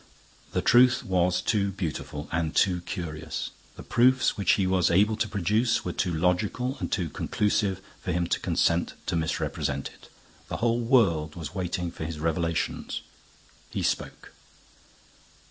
The 0.53 0.63
truth 0.63 1.03
was 1.05 1.43
too 1.43 1.69
beautiful 1.71 2.27
and 2.31 2.55
too 2.55 2.81
curious, 2.81 3.51
the 3.75 3.83
proofs 3.83 4.35
which 4.35 4.53
he 4.53 4.65
was 4.65 4.89
able 4.89 5.15
to 5.17 5.27
produce 5.27 5.85
were 5.85 5.93
too 5.93 6.11
logical 6.11 6.75
and 6.79 6.91
too 6.91 7.07
conclusive 7.07 7.79
for 8.01 8.11
him 8.11 8.25
to 8.29 8.39
consent 8.39 8.95
to 9.05 9.15
misrepresent 9.15 9.89
it. 9.89 10.09
The 10.47 10.57
whole 10.57 10.79
world 10.79 11.35
was 11.35 11.53
waiting 11.53 11.91
for 11.91 12.03
his 12.03 12.17
revelations. 12.19 13.01
He 13.69 13.83
spoke. 13.83 14.31